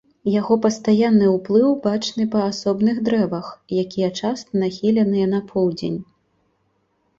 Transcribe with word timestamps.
Яго 0.39 0.55
пастаянны 0.63 1.27
ўплыў 1.33 1.75
бачны 1.83 2.25
па 2.37 2.41
асобных 2.51 2.95
дрэвах, 3.11 3.53
якія 3.83 4.09
часта 4.25 4.51
нахіленыя 4.65 5.31
на 5.37 5.45
поўдзень. 5.55 5.99